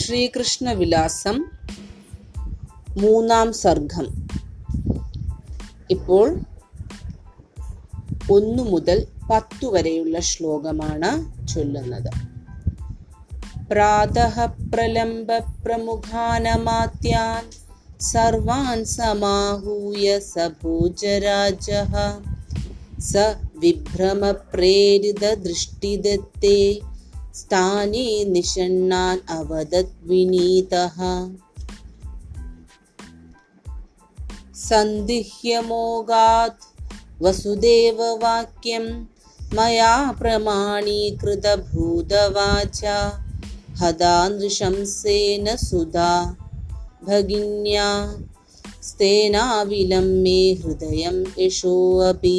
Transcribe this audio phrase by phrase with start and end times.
[0.00, 1.36] ശ്രീകൃഷ്ണവിലാസം
[2.98, 4.06] മൂന്നാം സർഗം
[5.90, 6.28] ഇപ്പോൾ
[8.30, 8.98] ഒന്നു മുതൽ
[9.30, 11.10] പത്തു വരെയുള്ള ശ്ലോകമാണ്
[11.48, 12.10] ചൊല്ലുന്നത്
[13.70, 14.44] പ്രാതഹ
[14.74, 15.38] പ്രലംബ
[15.64, 17.44] പ്രമുഖാനമാത്യാൻ
[18.00, 20.18] സർവാൻ സമാഹൂയ
[23.58, 24.30] വിഭ്രമ
[24.30, 26.58] പ്രേരിത ദൃഷ്ടിദത്തെ
[27.40, 30.98] स्थाने निषण्णान् अवदत् विनीतः
[34.68, 36.64] सन्दिह्यमोगात्
[37.22, 38.86] वसुदेववाक्यं
[39.56, 41.28] मया प्रमाणीकृतभूतवाचा
[43.80, 46.12] हदा नृशंसेन सुधा
[47.06, 47.88] भगिन्या
[48.88, 52.38] स्तेनाविलम्बे हृदयं यशोऽपि